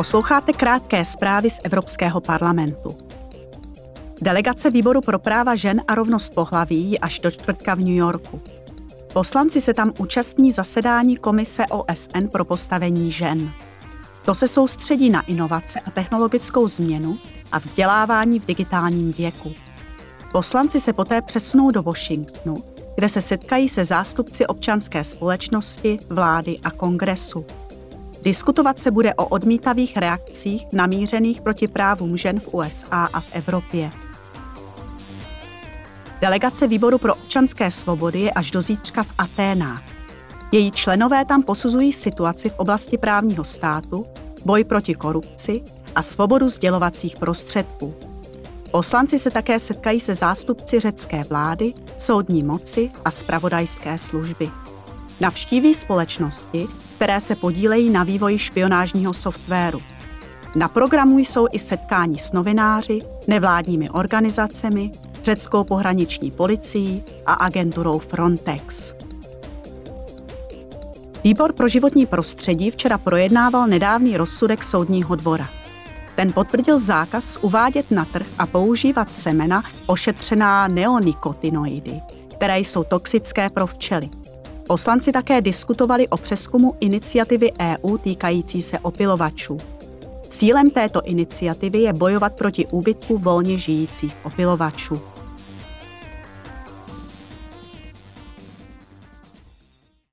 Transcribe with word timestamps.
Posloucháte 0.00 0.52
krátké 0.52 1.04
zprávy 1.04 1.50
z 1.50 1.60
Evropského 1.64 2.20
parlamentu. 2.20 2.98
Delegace 4.20 4.70
Výboru 4.70 5.00
pro 5.00 5.18
práva 5.18 5.54
žen 5.54 5.82
a 5.88 5.94
rovnost 5.94 6.34
pohlaví 6.34 6.98
až 6.98 7.18
do 7.18 7.30
čtvrtka 7.30 7.74
v 7.74 7.78
New 7.78 7.94
Yorku. 7.94 8.40
Poslanci 9.12 9.60
se 9.60 9.74
tam 9.74 9.92
účastní 9.98 10.52
zasedání 10.52 11.16
Komise 11.16 11.66
OSN 11.66 12.26
pro 12.32 12.44
postavení 12.44 13.12
žen. 13.12 13.50
To 14.24 14.34
se 14.34 14.48
soustředí 14.48 15.10
na 15.10 15.20
inovace 15.20 15.80
a 15.80 15.90
technologickou 15.90 16.68
změnu 16.68 17.18
a 17.52 17.58
vzdělávání 17.58 18.40
v 18.40 18.46
digitálním 18.46 19.12
věku. 19.12 19.52
Poslanci 20.32 20.80
se 20.80 20.92
poté 20.92 21.22
přesunou 21.22 21.70
do 21.70 21.82
Washingtonu, 21.82 22.64
kde 22.94 23.08
se 23.08 23.20
setkají 23.20 23.68
se 23.68 23.84
zástupci 23.84 24.46
občanské 24.46 25.04
společnosti, 25.04 25.98
vlády 26.08 26.58
a 26.64 26.70
kongresu. 26.70 27.46
Diskutovat 28.22 28.78
se 28.78 28.90
bude 28.90 29.14
o 29.14 29.26
odmítavých 29.26 29.96
reakcích 29.96 30.66
namířených 30.72 31.40
proti 31.40 31.68
právům 31.68 32.16
žen 32.16 32.40
v 32.40 32.54
USA 32.54 33.08
a 33.12 33.20
v 33.20 33.28
Evropě. 33.32 33.90
Delegace 36.20 36.66
Výboru 36.66 36.98
pro 36.98 37.14
občanské 37.14 37.70
svobody 37.70 38.20
je 38.20 38.30
až 38.30 38.50
do 38.50 38.62
zítřka 38.62 39.02
v 39.02 39.14
Aténách. 39.18 39.82
Její 40.52 40.70
členové 40.70 41.24
tam 41.24 41.42
posuzují 41.42 41.92
situaci 41.92 42.48
v 42.48 42.58
oblasti 42.58 42.98
právního 42.98 43.44
státu, 43.44 44.04
boj 44.44 44.64
proti 44.64 44.94
korupci 44.94 45.62
a 45.94 46.02
svobodu 46.02 46.48
sdělovacích 46.48 47.16
prostředků. 47.16 47.94
Poslanci 48.70 49.18
se 49.18 49.30
také 49.30 49.58
setkají 49.58 50.00
se 50.00 50.14
zástupci 50.14 50.80
řecké 50.80 51.22
vlády, 51.24 51.74
soudní 51.98 52.42
moci 52.42 52.90
a 53.04 53.10
spravodajské 53.10 53.98
služby. 53.98 54.50
Navštíví 55.20 55.74
společnosti, 55.74 56.66
které 57.00 57.20
se 57.20 57.34
podílejí 57.34 57.90
na 57.90 58.04
vývoji 58.04 58.38
špionážního 58.38 59.14
softwaru. 59.14 59.80
Na 60.56 60.68
programu 60.68 61.18
jsou 61.18 61.46
i 61.52 61.58
setkání 61.58 62.18
s 62.18 62.32
novináři, 62.32 62.98
nevládními 63.26 63.90
organizacemi, 63.90 64.90
řeckou 65.22 65.64
pohraniční 65.64 66.30
policií 66.30 67.02
a 67.26 67.32
agenturou 67.32 67.98
Frontex. 67.98 68.94
Výbor 71.24 71.52
pro 71.52 71.68
životní 71.68 72.06
prostředí 72.06 72.70
včera 72.70 72.98
projednával 72.98 73.66
nedávný 73.66 74.16
rozsudek 74.16 74.64
soudního 74.64 75.14
dvora. 75.14 75.48
Ten 76.16 76.32
potvrdil 76.32 76.78
zákaz 76.78 77.38
uvádět 77.40 77.90
na 77.90 78.04
trh 78.04 78.26
a 78.38 78.46
používat 78.46 79.14
semena 79.14 79.62
ošetřená 79.86 80.68
neonikotinoidy, 80.68 82.00
které 82.34 82.58
jsou 82.58 82.84
toxické 82.84 83.50
pro 83.50 83.66
včely. 83.66 84.08
Poslanci 84.70 85.12
také 85.12 85.40
diskutovali 85.40 86.08
o 86.08 86.16
přeskumu 86.16 86.74
iniciativy 86.80 87.52
EU 87.60 87.98
týkající 87.98 88.62
se 88.62 88.78
opilovačů. 88.78 89.58
Cílem 90.28 90.70
této 90.70 91.02
iniciativy 91.04 91.78
je 91.78 91.92
bojovat 91.92 92.32
proti 92.36 92.66
úbytku 92.66 93.18
volně 93.18 93.58
žijících 93.58 94.16
opilovačů. 94.24 95.00